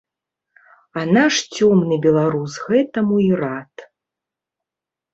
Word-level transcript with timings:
А 1.01 1.03
наш 1.17 1.35
цёмны 1.59 1.95
беларус 2.07 2.59
гэтаму 2.67 3.23
і 3.29 3.31
рад. 3.45 3.89